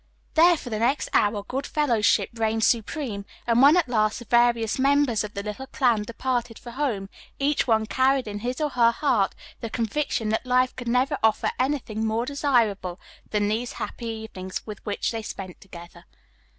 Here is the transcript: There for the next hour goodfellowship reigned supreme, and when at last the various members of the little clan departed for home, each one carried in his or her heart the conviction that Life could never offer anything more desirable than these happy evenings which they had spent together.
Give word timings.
There 0.33 0.57
for 0.57 0.71
the 0.71 0.79
next 0.79 1.09
hour 1.13 1.43
goodfellowship 1.43 2.31
reigned 2.33 2.63
supreme, 2.63 3.23
and 3.45 3.61
when 3.61 3.77
at 3.77 3.87
last 3.87 4.17
the 4.17 4.25
various 4.25 4.79
members 4.79 5.23
of 5.23 5.35
the 5.35 5.43
little 5.43 5.67
clan 5.67 6.01
departed 6.01 6.57
for 6.57 6.71
home, 6.71 7.07
each 7.37 7.67
one 7.67 7.85
carried 7.85 8.27
in 8.27 8.39
his 8.39 8.59
or 8.59 8.71
her 8.71 8.89
heart 8.89 9.35
the 9.59 9.69
conviction 9.69 10.29
that 10.29 10.43
Life 10.43 10.75
could 10.75 10.87
never 10.87 11.19
offer 11.21 11.51
anything 11.59 12.03
more 12.03 12.25
desirable 12.25 12.99
than 13.29 13.47
these 13.47 13.73
happy 13.73 14.07
evenings 14.07 14.63
which 14.65 15.11
they 15.11 15.19
had 15.19 15.25
spent 15.27 15.61
together. 15.61 16.05